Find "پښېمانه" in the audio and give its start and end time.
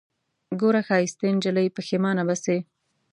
1.75-2.23